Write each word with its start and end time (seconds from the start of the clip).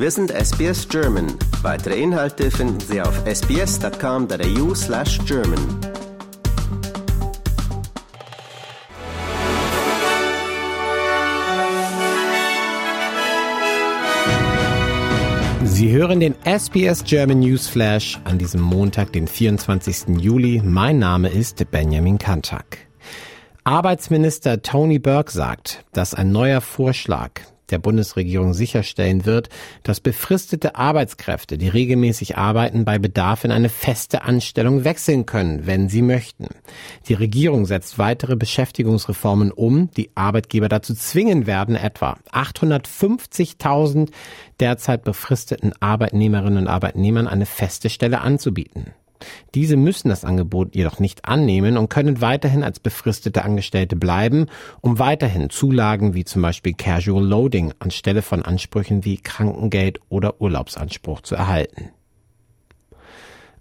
Wir 0.00 0.12
sind 0.12 0.30
SBS 0.30 0.88
German. 0.88 1.26
Weitere 1.62 2.00
Inhalte 2.00 2.52
finden 2.52 2.78
Sie 2.78 3.02
auf 3.02 3.20
sbs.com.au 3.26 4.72
slash 4.72 5.18
German. 5.26 5.58
Sie 15.64 15.90
hören 15.90 16.20
den 16.20 16.36
SBS 16.44 17.02
German 17.02 17.40
News 17.40 17.66
Flash 17.66 18.20
an 18.22 18.38
diesem 18.38 18.60
Montag, 18.60 19.12
den 19.12 19.26
24. 19.26 20.16
Juli. 20.20 20.62
Mein 20.64 21.00
Name 21.00 21.28
ist 21.28 21.68
Benjamin 21.72 22.18
Kantak. 22.18 22.78
Arbeitsminister 23.64 24.62
Tony 24.62 25.00
Burke 25.00 25.32
sagt, 25.32 25.84
dass 25.92 26.14
ein 26.14 26.30
neuer 26.30 26.60
Vorschlag 26.60 27.32
der 27.70 27.78
Bundesregierung 27.78 28.54
sicherstellen 28.54 29.26
wird, 29.26 29.48
dass 29.82 30.00
befristete 30.00 30.76
Arbeitskräfte, 30.76 31.58
die 31.58 31.68
regelmäßig 31.68 32.36
arbeiten, 32.36 32.84
bei 32.84 32.98
Bedarf 32.98 33.44
in 33.44 33.50
eine 33.50 33.68
feste 33.68 34.22
Anstellung 34.22 34.84
wechseln 34.84 35.26
können, 35.26 35.66
wenn 35.66 35.88
sie 35.88 36.02
möchten. 36.02 36.46
Die 37.08 37.14
Regierung 37.14 37.66
setzt 37.66 37.98
weitere 37.98 38.36
Beschäftigungsreformen 38.36 39.52
um, 39.52 39.90
die 39.92 40.10
Arbeitgeber 40.14 40.68
dazu 40.68 40.94
zwingen 40.94 41.46
werden, 41.46 41.76
etwa 41.76 42.18
850.000 42.32 44.10
derzeit 44.60 45.04
befristeten 45.04 45.72
Arbeitnehmerinnen 45.80 46.58
und 46.58 46.68
Arbeitnehmern 46.68 47.28
eine 47.28 47.46
feste 47.46 47.90
Stelle 47.90 48.20
anzubieten. 48.20 48.92
Diese 49.54 49.76
müssen 49.76 50.08
das 50.08 50.24
Angebot 50.24 50.74
jedoch 50.74 50.98
nicht 50.98 51.24
annehmen 51.24 51.76
und 51.76 51.88
können 51.88 52.20
weiterhin 52.20 52.62
als 52.62 52.80
befristete 52.80 53.44
Angestellte 53.44 53.96
bleiben, 53.96 54.46
um 54.80 54.98
weiterhin 54.98 55.50
Zulagen 55.50 56.14
wie 56.14 56.24
zum 56.24 56.42
Beispiel 56.42 56.74
Casual 56.74 57.24
Loading 57.24 57.72
anstelle 57.78 58.22
von 58.22 58.42
Ansprüchen 58.42 59.04
wie 59.04 59.18
Krankengeld 59.18 60.00
oder 60.08 60.40
Urlaubsanspruch 60.40 61.22
zu 61.22 61.34
erhalten. 61.34 61.90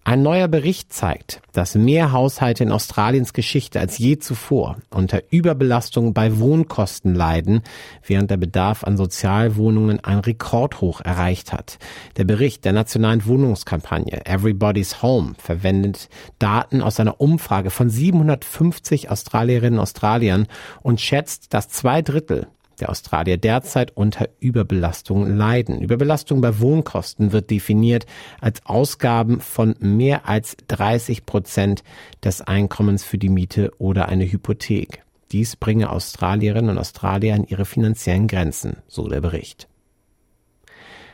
Ein 0.07 0.21
neuer 0.21 0.47
Bericht 0.47 0.93
zeigt, 0.93 1.41
dass 1.51 1.75
mehr 1.75 2.13
Haushalte 2.13 2.63
in 2.63 2.71
Australiens 2.71 3.33
Geschichte 3.33 3.81
als 3.81 3.97
je 3.97 4.17
zuvor 4.17 4.77
unter 4.89 5.21
Überbelastung 5.31 6.13
bei 6.13 6.39
Wohnkosten 6.39 7.13
leiden, 7.13 7.61
während 8.05 8.31
der 8.31 8.37
Bedarf 8.37 8.85
an 8.85 8.95
Sozialwohnungen 8.95 10.01
ein 10.01 10.19
Rekordhoch 10.19 11.01
erreicht 11.01 11.51
hat. 11.51 11.77
Der 12.15 12.23
Bericht 12.23 12.63
der 12.63 12.71
nationalen 12.71 13.25
Wohnungskampagne 13.25 14.25
Everybody's 14.25 15.01
Home 15.01 15.33
verwendet 15.39 16.07
Daten 16.39 16.81
aus 16.81 17.01
einer 17.01 17.19
Umfrage 17.19 17.69
von 17.69 17.89
750 17.89 19.11
Australierinnen 19.11 19.77
und 19.77 19.83
Australiern 19.83 20.47
und 20.83 21.01
schätzt, 21.01 21.53
dass 21.53 21.67
zwei 21.67 22.01
Drittel 22.01 22.47
der 22.79 22.89
Australier 22.89 23.37
derzeit 23.37 23.95
unter 23.95 24.29
Überbelastung 24.39 25.35
leiden. 25.35 25.81
Überbelastung 25.81 26.41
bei 26.41 26.59
Wohnkosten 26.59 27.31
wird 27.31 27.49
definiert 27.49 28.05
als 28.39 28.65
Ausgaben 28.65 29.39
von 29.41 29.75
mehr 29.79 30.27
als 30.27 30.57
30 30.67 31.25
Prozent 31.25 31.83
des 32.23 32.41
Einkommens 32.41 33.03
für 33.03 33.17
die 33.17 33.29
Miete 33.29 33.71
oder 33.77 34.07
eine 34.07 34.31
Hypothek. 34.31 35.03
Dies 35.31 35.55
bringe 35.55 35.89
Australierinnen 35.89 36.71
und 36.71 36.77
Australier 36.77 37.35
an 37.35 37.43
ihre 37.43 37.65
finanziellen 37.65 38.27
Grenzen, 38.27 38.77
so 38.87 39.07
der 39.07 39.21
Bericht. 39.21 39.67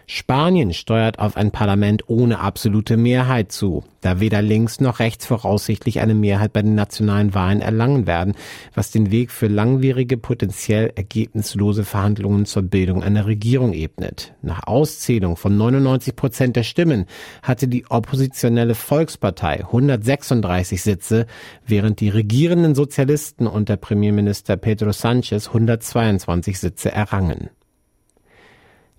Spanien 0.06 0.74
steuert 0.74 1.20
auf 1.20 1.38
ein 1.38 1.52
Parlament 1.52 2.10
ohne 2.10 2.40
absolute 2.40 2.98
Mehrheit 2.98 3.52
zu, 3.52 3.84
da 4.02 4.20
weder 4.20 4.42
links 4.42 4.82
noch 4.82 5.00
rechts 5.00 5.26
voraussichtlich 5.26 6.02
eine 6.02 6.14
Mehrheit 6.14 6.52
bei 6.52 6.62
den 6.62 6.76
nationalen 6.76 7.34
Wahlen 7.34 7.62
erlangen 7.62 8.06
werden, 8.06 8.36
was 8.74 8.92
den 8.92 9.12
Weg 9.12 9.32
für 9.32 9.48
langwierige, 9.48 10.18
potenziell 10.18 10.92
ergebnislose 10.96 11.86
Verhandlungen 11.86 12.46
zur 12.46 12.64
Bildung 12.64 13.02
einer 13.02 13.26
Regierung 13.26 13.74
ebnet. 13.74 14.34
Nach 14.42 14.68
Auszählung 14.68 15.38
von 15.38 15.56
99 15.56 16.16
Prozent 16.16 16.56
der 16.56 16.64
Stimmen 16.64 17.06
hatte 17.42 17.68
die 17.68 17.86
oppositionelle 17.90 18.76
Volkspartei 18.76 19.62
136 19.62 20.82
Sitze, 20.82 21.28
während 21.66 22.02
die 22.02 22.10
regierenden 22.10 22.76
Sozialisten 22.76 23.48
unter 23.48 23.78
Premierminister 23.78 24.58
Pedro 24.58 24.92
Sanchez 24.92 25.48
122 25.48 26.60
Sitze 26.60 26.92
errangen. 26.92 27.50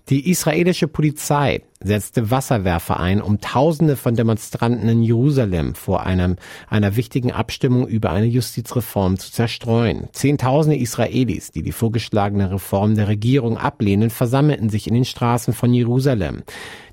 Die 0.09 0.29
israelische 0.29 0.87
Polizei 0.87 1.63
setzte 1.79 2.29
Wasserwerfer 2.29 2.99
ein, 2.99 3.23
um 3.23 3.41
Tausende 3.41 3.95
von 3.95 4.15
Demonstranten 4.15 4.87
in 4.87 5.01
Jerusalem 5.01 5.73
vor 5.73 6.05
einem, 6.05 6.35
einer 6.69 6.95
wichtigen 6.95 7.31
Abstimmung 7.31 7.87
über 7.87 8.11
eine 8.11 8.27
Justizreform 8.27 9.17
zu 9.17 9.31
zerstreuen. 9.31 10.07
Zehntausende 10.11 10.77
Israelis, 10.77 11.49
die 11.49 11.63
die 11.63 11.71
vorgeschlagene 11.71 12.51
Reform 12.51 12.93
der 12.93 13.07
Regierung 13.07 13.57
ablehnen, 13.57 14.11
versammelten 14.11 14.69
sich 14.69 14.85
in 14.85 14.93
den 14.93 15.05
Straßen 15.05 15.55
von 15.55 15.73
Jerusalem. 15.73 16.43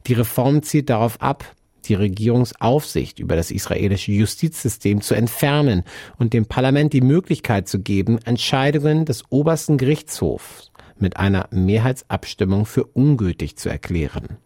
Die 0.07 0.15
Reform 0.15 0.63
zielt 0.63 0.89
darauf 0.89 1.21
ab, 1.21 1.45
die 1.85 1.95
Regierungsaufsicht 1.95 3.19
über 3.19 3.37
das 3.37 3.51
israelische 3.51 4.13
Justizsystem 4.13 5.03
zu 5.03 5.15
entfernen 5.15 5.83
und 6.17 6.33
dem 6.33 6.47
Parlament 6.47 6.95
die 6.95 7.03
Möglichkeit 7.03 7.69
zu 7.69 7.81
geben, 7.81 8.19
Entscheidungen 8.25 9.05
des 9.05 9.25
obersten 9.31 9.77
Gerichtshofs 9.77 10.72
mit 11.03 11.19
einer 11.19 11.49
Mehrheitsabstimmung 11.51 12.65
für 12.65 12.85
ungültig 12.85 13.57
zu 13.57 13.69
erklären. 13.69 14.39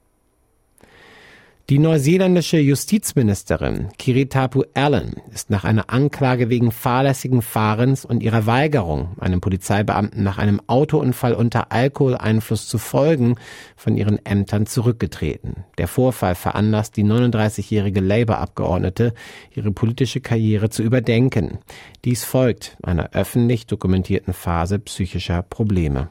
Die 1.69 1.81
neuseeländische 1.81 2.59
Justizministerin 2.59 3.89
Kiritapu 3.99 4.63
Allen 4.75 5.17
ist 5.35 5.51
nach 5.51 5.65
einer 5.65 5.91
Anklage 5.91 6.49
wegen 6.49 6.71
fahrlässigen 6.71 7.43
Fahrens 7.43 8.05
und 8.05 8.23
ihrer 8.23 8.47
Weigerung, 8.47 9.17
einem 9.19 9.41
Polizeibeamten 9.41 10.23
nach 10.23 10.39
einem 10.39 10.61
Autounfall 10.69 11.35
unter 11.35 11.73
Alkoholeinfluss 11.73 12.69
zu 12.69 12.79
folgen, 12.79 13.35
von 13.75 13.97
ihren 13.97 14.25
Ämtern 14.25 14.67
zurückgetreten. 14.67 15.65
Der 15.77 15.89
Vorfall 15.89 16.37
veranlasst 16.37 16.97
die 16.97 17.05
39-jährige 17.05 17.99
Labour-Abgeordnete, 17.99 19.13
ihre 19.53 19.73
politische 19.73 20.21
Karriere 20.21 20.71
zu 20.71 20.85
überdenken. 20.85 21.59
Dies 22.05 22.23
folgt 22.23 22.77
einer 22.81 23.11
öffentlich 23.11 23.67
dokumentierten 23.67 24.35
Phase 24.35 24.79
psychischer 24.79 25.43
Probleme. 25.43 26.11